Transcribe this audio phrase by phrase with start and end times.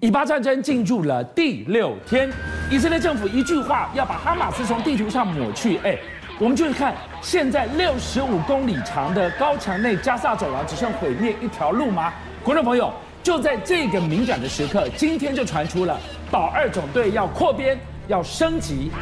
[0.00, 2.30] 以巴战争进入了第六天，
[2.70, 5.76] 以色列政府一句话要把哈马斯从地图上抹去。
[5.78, 5.98] 哎，
[6.38, 12.14] 我们就是看现在六十五公里长的高墙内加萨走廊只剩毁灭一条路吗？
[12.44, 15.98] 观众朋友，就在这个敏感的时刻，今天就传出了
[16.30, 17.76] 保二总队要扩编、
[18.06, 18.92] 要升级，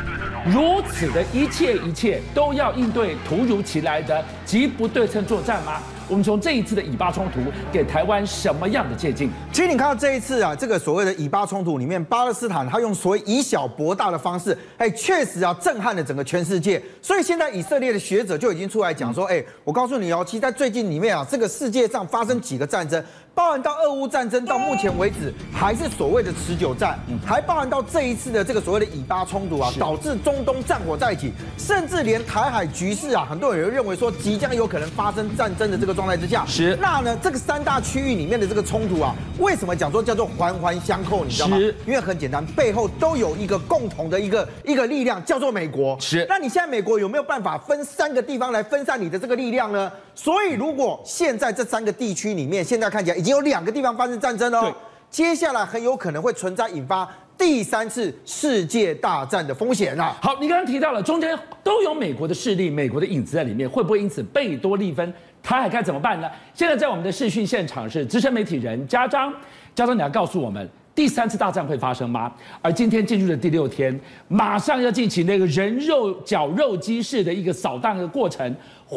[0.47, 5.79] 如此的一切一切都要应对突如其来的极不对称作战吗？
[6.09, 7.41] 我们从这一次的以巴冲突
[7.73, 9.29] 给台湾什么样的借鉴？
[9.53, 16.81] 其实你看到这一次啊，这个所谓的以巴冲突里面，巴勒斯坦他用所谓以小博大的方式，哎，确实啊震撼了整个全世界。
[17.03, 23.03] 所以现在以色列的学者就已经出来讲说，哎，我告诉你哦，其实在最近里面啊，这个世界上发生几个战争。
[23.37, 41.23] 包含到俄乌战争到目前为止还是所谓的持久战，还包含到这一次的这个所谓的以巴冲突啊，导致中东战火再起，甚至连台海局势啊，很多人认为说即将有可能发生战争的这个状态之下，是那呢这个三大区域里面的这个冲突啊，为什么讲说叫做环环相扣？
[41.23, 41.59] 你知道吗？
[41.87, 45.95] 因为很简单，背后都有一个共同的一个一个力量，叫做美国。
[46.01, 49.93] 是那你现在美国有没有办法分三个地方来分散你的这个力量呢？
[50.15, 53.26] 所以如果现在这三个地区里面，现在看起来。
[53.31, 54.75] 有两个地方发生战争哦，
[55.11, 60.17] 接下来很有可能会存在引发第三次世界大战的风险啊！
[60.23, 65.13] 好，你刚刚提到了中间都有美国的势力、美国的影子在里面，会不会因此贝多利芬？
[65.43, 66.29] 台海该怎么办呢？
[66.55, 69.33] 现在在我们的视讯现场是资深媒体人佳璋，
[69.75, 72.33] 佳璋你要告诉我们，第三次大战会发生吗？
[72.61, 78.57] 而今天进入的第六天，马上要进行那个人肉绞肉机式的一个扫荡的过程，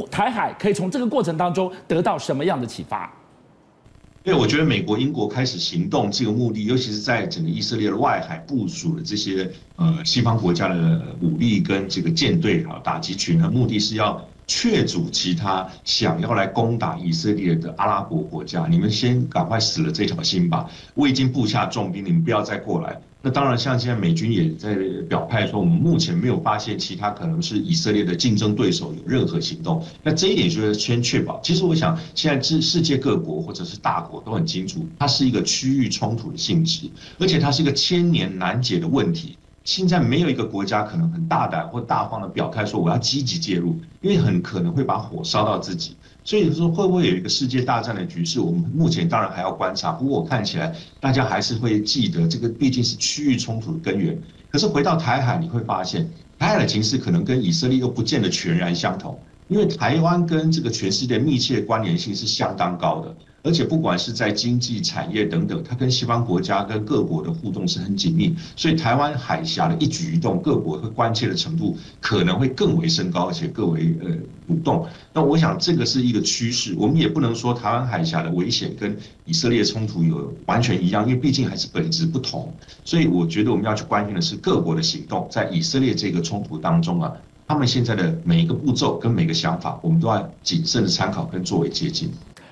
[0.10, 3.12] 台海可以从这个过程当中得到什么样的启发？
[4.26, 20.68] 因为我觉得美国、英国开始行动这个目的，尤其是在整个以色列的外海部署的这些呃西方国家的武力跟这个舰队啊打击群呢目的是要确阻其他想要来攻打以色列的阿拉伯国家，你们先赶快死了这条心吧！
[20.96, 23.00] 我已经布下重兵，你们不要再过来。
[23.22, 24.74] 那当然，像现在美军也在
[25.08, 29.86] 表态说，我们目前没有发现其他可能是以色列的竞争对手有任何行动。
[30.02, 31.40] 那这一点就是先确保。
[31.44, 36.90] 其实我想，现在世世界各国或者是大国都很清楚，它是一个区域冲突的性质，
[37.20, 39.38] 而且它是一个千年难解的问题。
[39.70, 45.96] 现在没有一个国家可能很大胆或大方的表态说我要积极介入，因为很可能会把火烧到自己。
[46.24, 48.40] 所以说会不会有一个世界大战的局势？
[48.40, 49.92] 我们目前当然还要观察。
[49.92, 54.20] 不过我看起来大家还是会记得这个毕竟是区域冲突的根源。
[54.50, 56.10] 可是回到台海，你会发现
[56.40, 59.20] 台海的情势可能跟以色列又不见得全然相同，
[59.50, 63.16] 因为台湾跟这个全世界密切关联性是相当高的。
[63.44, 74.10] 而且不管是在经济产业等等，它跟西方国家跟各国的互动是很紧密，所以台湾海峡的一举一动，各国会关切的程度可能会更为升高，而且更为呃
[74.48, 74.88] 主动。
[75.14, 82.54] 那我想这个是一个趋势，我们也不能说台湾海峡的危险跟以色列冲突有完全一样，因为毕竟还是本质不同。
[82.84, 87.12] 所以我觉得我们要去关心的是各国的行动，在以色列这个冲突当中啊，
[87.48, 92.12] 他们现在的每一个步骤跟每个想法，我们都要谨慎的参考跟作为接近。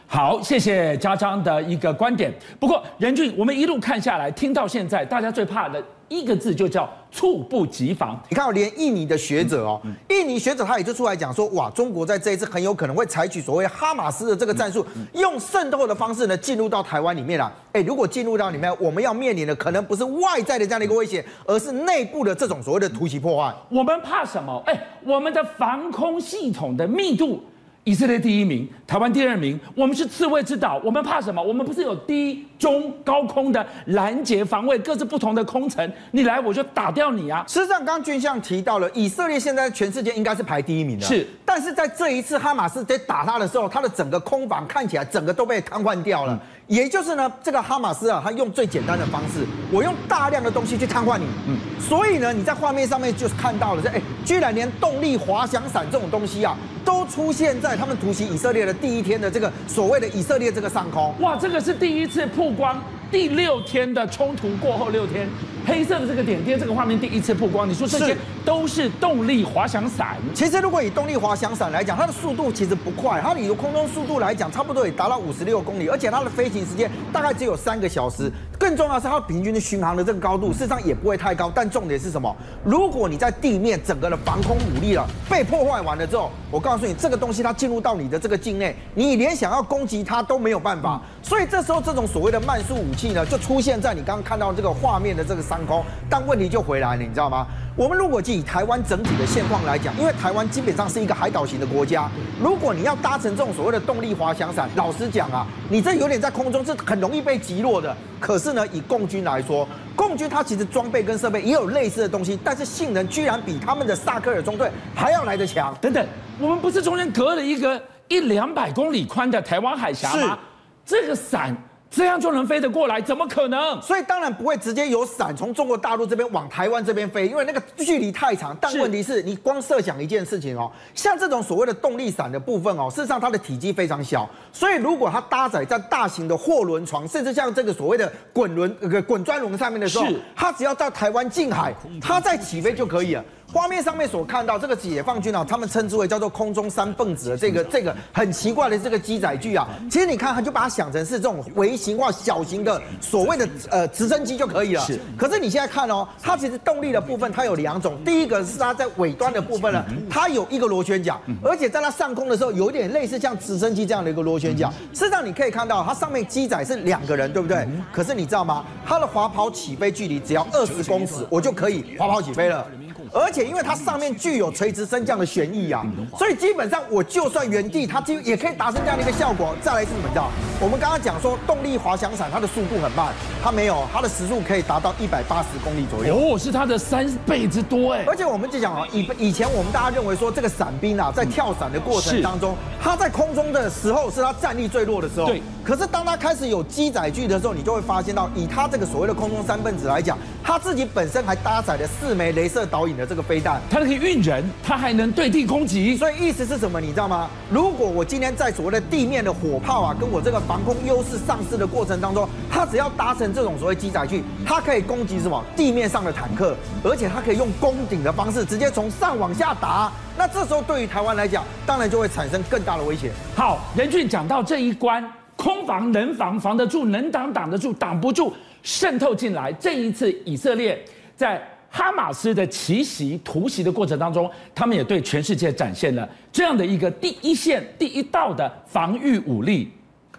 [0.09, 2.33] 好，谢谢家章的一个观点。
[2.57, 8.17] 不过，任俊，我们一路看下来，听到现在，大家最怕的一个字就叫猝不及防。
[8.29, 17.51] 你看，连印尼的学者哦，印尼学者他也就出来讲说，哇，中国在这一次很有可能会采取所谓哈马斯的这个战术，用渗透的方式呢进入到台湾里面了。
[17.73, 23.53] 哎，如果进入到里面，我们要面临的可能不是外在的这样的一个威胁，而是内部的这种所谓的突袭破坏。
[23.67, 24.63] 我们怕什么？
[24.67, 27.43] 哎，我们的防空系统的密度。
[27.87, 31.41] 以色列第一名，台湾第二名，我们是刺猬之岛，我们怕什么？
[31.41, 37.45] 我们不是有低、中、高空的拦截防卫，各自不同的空层，你来我就打掉你啊！
[37.47, 41.25] 事实上，刚刚军相提到了，以色列现在全世界应该是排第一名的，是。
[41.45, 46.33] 但是在这一次哈马斯在打他的时候，他的整个空防看起来整个都被瘫痪掉了。
[46.33, 51.23] 嗯也就是呢，这个哈马斯啊，他用最简单的方式，我用大量的东西去瘫痪你。
[51.47, 61.15] 嗯，所以呢，你在画面上面就是看到了这，哎，居然连动力滑翔伞这种东西啊，都出现在他们突袭以色列的第一天的这个所谓的以色列这个上空。
[61.21, 62.77] 哇，这个是第一次曝光。
[63.09, 65.25] 第六天的冲突过后六天，
[65.65, 67.67] 黑色的这个点点，这个画面第一次曝光。
[67.67, 68.13] 你说这些
[68.43, 70.17] 都是动力滑翔伞？
[70.33, 78.29] 其实如果以动力滑翔伞来讲，它的速度其实不快，它以空中速度来讲，差不多也达到五十六公里，而且它的飞行时间大概只有三个小时。
[78.59, 81.51] 更重要的是，它平均的巡航的这个高度，事实上也不会太高。
[81.53, 82.35] 但重点是什么？
[82.63, 90.99] 如果你在地面整个的防空武力了被破坏完了之后，我告诉你，这个东西它进入到你的这个境内，你连想要攻击它都没有办法。
[91.21, 95.83] 所以这时候，这种所谓的慢速武器呢，就出现在你刚刚看到这个画面的这个上空。
[96.09, 97.45] 但问题就回来了，你知道吗？
[97.77, 102.09] 我们如果以台湾整体的现况来讲，因为台湾基本上是一个海岛型的国家，
[102.41, 107.95] 如果你要搭乘这种所谓的动力滑翔伞，老实讲啊，你这有点在空中是很容易被击落的。
[108.19, 115.77] 可是呢，以共军来说，共军它其实装备跟设备也有类似的东西，但是性能居然比他们的萨克尔中队还要来得强。
[115.79, 116.03] 等等，
[116.39, 120.39] 我们不是中间隔了一个一两百公里宽的台湾海峡吗？
[120.83, 121.55] 是这个伞。
[121.89, 123.01] 这样就能飞得过来？
[123.01, 123.81] 怎么可能？
[123.81, 128.55] 所以当然不会直接有伞从中国大陆这边往台湾这边飞，因为那个距离太长。
[128.59, 140.05] 但问题是你光设想一件事情哦，像这种所谓的动力伞的部分哦，事实上它的体积非常小，所以如果它搭载在大型的货轮床，甚至像这个所谓的滚轮、呃滚转轮上面的时候，
[140.35, 143.23] 它只要到台湾近海，它再起飞就可以了。
[143.53, 154.81] 画面上面所看到这个解放军啊，他们称之为叫做空中三蹦子的这个这个很奇怪的这个机载具啊，其实你看，他就把它想成是这种微型化小型的所谓的呃直升机就可以了。
[154.81, 154.99] 是。
[155.17, 164.69] 可是你现在看哦，它其实动力的部分它有两种，第一个是它在尾端的部分呢，它有一个螺旋桨，而且在它上空的时候有点类似像直升机这样的一个螺旋桨。
[164.93, 167.65] 事实上你可以看到它上面机载是两个人，对不对？
[167.93, 168.65] 可是你知道吗？
[168.85, 172.67] 它的滑跑起飞距离只要二十公尺，我就可以滑跑起飞了。
[173.13, 175.85] 而且因为它上面具有垂直升降的旋翼啊，
[176.17, 179.55] 所以基本上我就算原地，它就也可以达成这样的一个效果。
[179.61, 180.03] 再来是什么？
[180.03, 183.13] 你知道，我们刚刚讲说动力滑翔伞它的速度很慢，
[183.43, 186.15] 它没有，它的时速可以达到一百八十公里左右。
[186.15, 188.03] 哦，是它的三倍之多哎。
[188.07, 195.27] 而且我们就讲啊，以以前我们大家认为说这个伞兵啊，在跳伞的过程当中，他在空中的时候是他战力最弱的时候。
[195.27, 195.41] 对。
[195.63, 200.17] 可是当他开始有机载具的时候，你就会发现到，以他这个所谓的空中三分子来讲，
[200.47, 205.97] 他自己本身还搭载了四枚镭射导引的这个飞弹，它可以运人，它还能对地攻击。
[205.97, 206.79] 所以意思是什么？
[206.79, 207.29] 你知道吗？
[207.51, 215.43] 如果我今天在所谓的地面的火炮啊，跟我这个防空优势丧失的过程当中，它只要搭乘这种所谓机载具，它可以攻击什么？
[215.53, 219.91] 地面上的坦克，而且它可以用攻顶的方式，直接从上往下打。
[220.17, 223.11] 那这时候对于台湾来讲，当然就会产生更大的威胁。
[223.35, 225.05] 好，任俊讲到这一关。
[225.35, 228.33] 空防能防防得住，能挡挡得住，挡不住
[228.67, 229.53] 渗透进来。
[229.53, 230.77] 这一次以色列
[231.15, 239.71] 在哈马斯的奇袭突袭的过程当中，他们也对全世界展现了这样的一个第一线、第一道的防御武力。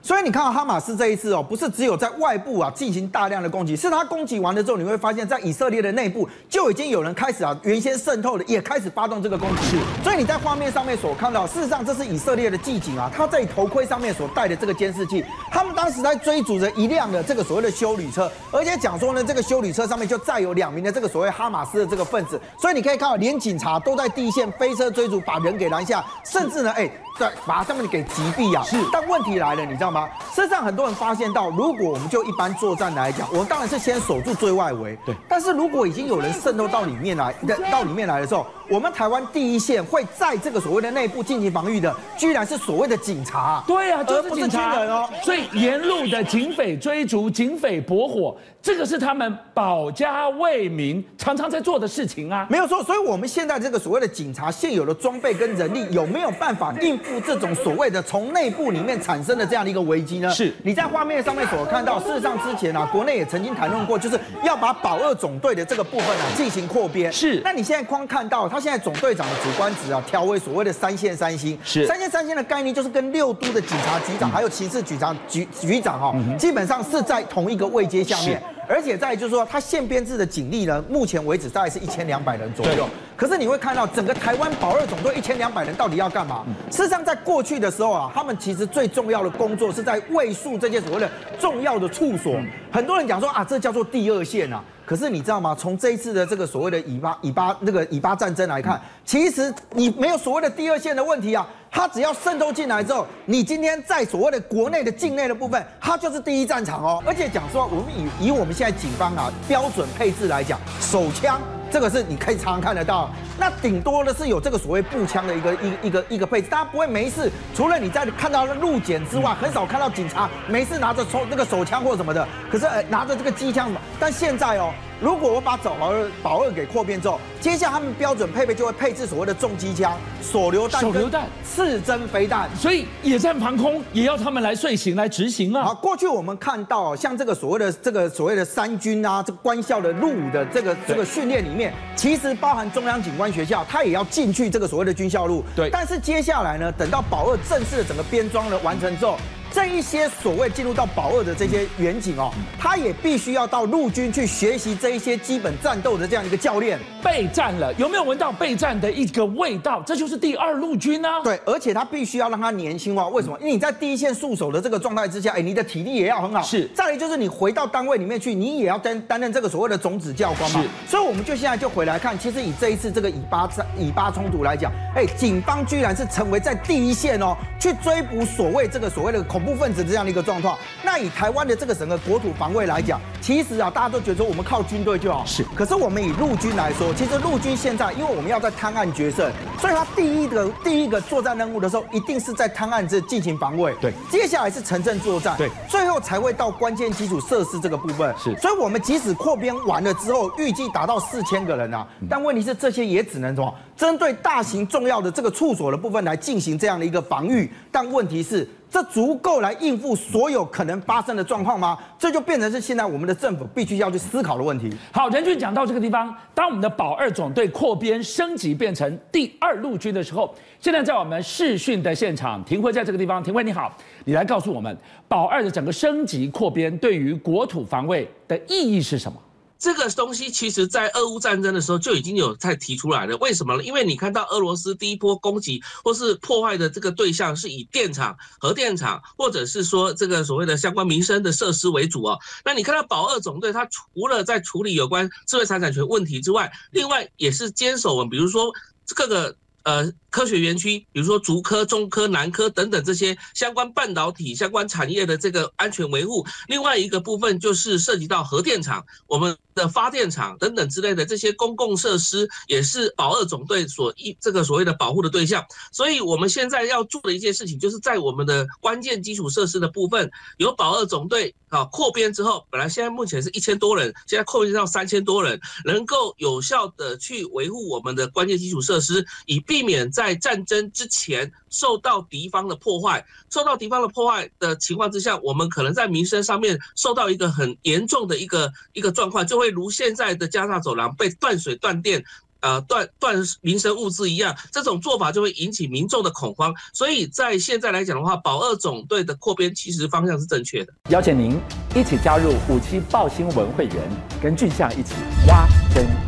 [0.08, 9.78] 所以你看到哈马斯这一次哦，不是只有在外部啊进行大量的攻击，是他攻击完了之后，你会发现在以色列的内部就已经有人开始啊，原先渗透的也开始发动这个攻击。
[10.02, 26.90] 所以你在画面上面所看到，事实上这是以色列的骑警啊，他在头盔上面所戴的这个监视器，他们当时在追逐着一辆的这个所谓的修旅车，而且讲说呢，这个修旅车上面就载有两名的这个所谓哈马斯的这个分子，所以你可以看到，连警察都在第一线飞车追逐，把人给拦下，甚至呢，哎。
[27.18, 28.62] 对，把他们给击毙啊！
[28.62, 30.08] 是，但问题来了，你知道吗？
[30.32, 34.96] 事实上，很多人发现到，如果我们就一般作战来讲，我们当然是先守住最外围。
[35.04, 37.34] 对，但是如果已经有人渗透到里面来，
[37.72, 43.64] 到里面来的时候，我们台湾第一线会在这个所谓的内部进行防御的，居然是所谓的警察。
[43.66, 45.08] 对啊，就是警察人哦。
[45.22, 52.46] 所以沿路的警匪追逐、警匪搏火，这个是他们保家卫民常常在做的事情啊。
[52.50, 60.28] 没有错，所以我们现在这个所谓的警察现有的装备跟人力有没有办法应付这种所谓的从内部里面产生的这样的一个危机呢？
[60.28, 67.10] 是你在画面上面所看到，事实上之前啊，国内也曾经谈论过，就是要把保二总队的这个部分啊进行扩编。
[67.10, 68.57] 是，那你现在光看到他。
[68.60, 71.58] 现在总队长的主官职啊，调为所谓的三线三星。
[71.64, 78.42] 是三线三星的概念，就是跟六都的警察局长还有刑事局长局局长哈，基本上是在同一个位阶下面。
[78.70, 82.86] 而且在就是说，他现编制的警力呢，目前为止大概是一千两百人左右。
[83.16, 86.44] 可是你会看到，整个台湾保二总队一千两百人到底要干嘛？
[86.70, 91.10] 事实上，在过去的时候啊，他们其实最重要的工作是在卫戍这些所谓的
[91.40, 92.38] 重要的处所。
[92.70, 94.62] 很多人讲说啊，这叫做第二线啊。
[94.88, 95.54] 可是你知道吗？
[95.54, 101.46] 从这一次的这个所谓的以巴以巴那个以巴战争来看，其实你没有所谓的第二线的问题啊。
[101.70, 107.02] 他只要渗透进来之后，你今天在所谓的国内的境内的部分，它就是第一战场哦。
[107.04, 111.38] 而且讲说，我们以以我们现在警方啊标准配置来讲，手枪
[111.70, 113.10] 这个是你可以常常看得到。
[113.38, 117.30] 那顶多的是有这个所谓步枪的一个一个一个一个配置，大家不会没事。
[117.54, 122.26] 除了你在看到路检之外，很少看到警察没事拿着抽那个手枪或什么的。
[122.50, 123.80] 可是呃拿着这个机枪什么？
[124.00, 132.50] 但现在哦，如果我把保二保二给扩编之后，接下来他们标准配备就会配置所谓的重机枪、手榴弹、手榴弹、刺针飞弹。
[132.56, 135.62] 所以野战防空也要他们来遂行来执行啊。
[135.62, 143.27] 好，过去我们看到像这个所谓的这个所谓的三军啊，这个官校的入伍的这个这个训练里面，其实包含中央警官。
[143.32, 145.70] 学校他也要进去这个所谓的军校路，对。
[145.70, 149.16] 但是接下来呢，等到保二正式的整个编装了完成之后，
[149.58, 156.78] 这一些所谓进入到保二的这些远景哦，他也必须要到陆军去学习这一些基本战斗的这样一个教练。
[157.02, 159.82] 备战了，有没有闻到备战的一个味道？
[159.84, 161.20] 这就是第二陆军呢、啊。
[161.24, 163.08] 对，而且他必须要让他年轻化。
[163.08, 163.36] 为什么？
[163.40, 166.40] 因为你在第一线戍守的这个状态之下，哎，你的体力也要很好。
[166.40, 166.68] 是。
[166.72, 170.62] 再来就是你回到单位里面去，你也要担担任这个所谓的种子教官嘛。
[170.62, 170.68] 是。
[170.88, 180.58] 所以我们就现在就回来看，其实以这一次这个以巴战以巴冲突来讲，哎，警方居然是成为在第一线哦，去追捕所谓这个所谓的恐怖分子这样的一个状况。
[180.82, 185.24] 那以台湾的这个整个国土防卫来讲，其实啊，大家都觉得说我们靠军队就好。
[185.24, 185.42] 是。
[185.54, 193.74] 可是我们以陆军来说，其实陆军现在因为我们要在滩岸决胜，所以他第一个第一个作战任务的时候，一定是在滩岸这进行防卫。
[193.80, 193.90] 对。
[194.10, 195.34] 接下来是城镇作战。
[195.38, 195.48] 对。
[195.66, 198.14] 最后才会到关键基础设施这个部分。
[198.18, 198.36] 是。
[198.36, 203.54] 所以我们即使扩编完了之后，预计达到四千个人啊，但问题是这些也只能什么？
[203.78, 211.78] 针对大型重要的这个处所的部分来进行这样的一个防御，但问题是，这足够来应付所有可能发生的状况吗？
[211.96, 214.68] 这就变成是现在我们的政府必须要去思考的问题。
[214.90, 223.72] 好，仁俊讲到这个地方，当我们的保二总队扩编升级变成第二陆军的时候，现在在我们试训的现场，廷辉在这个地方，廷辉你好，
[224.04, 229.16] 你来告诉我们，保二的整个升级扩编对于国土防卫的意义是什么？
[229.58, 233.16] 这个东西其实，在俄乌战争的时候就已经有在提出来了。
[233.16, 233.64] 为什么呢？
[233.64, 242.18] 因为你看到俄罗斯第一波攻击或是破坏的这个对象是以电厂、核电厂，或者是说这个所谓的相关民生的设施为主哦。
[242.44, 248.52] 那你看到保二总队，它除了在处理有关智慧财产权问题之外，另外也是坚守我们，比如说
[248.94, 249.92] 各个呃。
[250.10, 256.26] 科学园区，比如说竹科、中科、南科等等这些相关半导体相关产业的这个安全维护。
[256.48, 265.44] 另外一个部分就是涉及到核电厂、我们的发电厂等等之类的这些公共设施，也是保二总队所一这个所谓的保护的对象。
[265.72, 279.88] 所以我们现在要做的一件事情，就是在我们的关键基础设施的部分，由保二总队啊扩编之后，本来现在目前是一千多人，现在扩编到三千多人，能够有效的去维护我们的关键基础设施，以避免。
[279.90, 292.04] 在战争之前受到敌方的破坏，受到敌方的破坏的情况之下，我们可能在民生上面受到一个很严重的一个一个状况，就会如现在的加纳走廊被断水断电，
[292.40, 296.54] 呃断断民生物资一样，这种做法就会引起民众的恐慌。
[296.72, 300.72] 所以在现在来讲的话，保二总队的扩编其实方向是正确的。
[300.90, 301.38] 邀请您
[301.74, 303.76] 一起加入五七报新闻会员，
[304.22, 304.94] 跟俊相一起
[305.26, 306.07] 挖真。